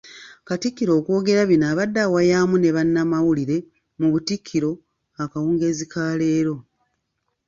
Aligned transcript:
Katikkiro 0.47 0.91
okwogera 0.99 1.41
bino 1.49 1.65
abadde 1.71 1.99
awayamu 2.07 2.55
ne 2.59 2.69
bannamawulire 2.75 3.57
mu 3.99 4.07
Butikkiro 4.13 4.71
akawungeezi 5.23 5.85
ka 5.91 6.03
leero. 6.19 6.55